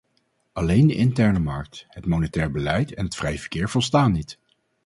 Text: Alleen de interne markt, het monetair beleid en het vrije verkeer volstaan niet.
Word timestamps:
Alleen 0.53 0.87
de 0.87 0.95
interne 0.95 1.39
markt, 1.39 1.85
het 1.89 2.05
monetair 2.05 2.51
beleid 2.51 2.93
en 2.93 3.05
het 3.05 3.15
vrije 3.15 3.39
verkeer 3.39 3.69
volstaan 3.69 4.11
niet. 4.11 4.39